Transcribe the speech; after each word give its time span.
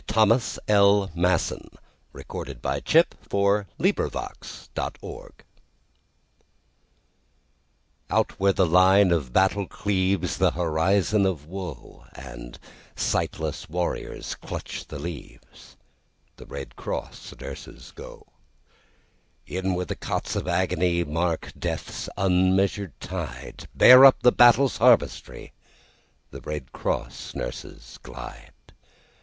Thomas 0.07 0.57
L. 0.67 1.11
Masson 1.13 1.69
The 2.11 2.25
Red 2.27 2.27
Cross 2.27 3.13
Nurses 3.29 4.69
OUT 8.09 8.39
where 8.39 8.51
the 8.53 8.65
line 8.65 9.11
of 9.11 9.31
battle 9.31 9.67
cleavesThe 9.67 10.53
horizon 10.53 11.27
of 11.27 11.45
woeAnd 11.47 12.55
sightless 12.95 13.69
warriors 13.69 14.33
clutch 14.33 14.87
the 14.87 14.97
leavesThe 14.97 16.47
Red 16.49 16.75
Cross 16.75 17.35
nurses 17.39 17.91
go.In 17.95 19.75
where 19.75 19.85
the 19.85 19.95
cots 19.95 20.35
of 20.35 20.45
agonyMark 20.45 21.53
death's 21.59 22.09
unmeasured 22.17 22.99
tide—Bear 22.99 24.03
up 24.05 24.19
the 24.23 24.31
battle's 24.31 24.77
harvestry—The 24.77 26.41
Red 26.41 26.71
Cross 26.71 27.35
nurses 27.35 27.99
glide. 28.01 28.51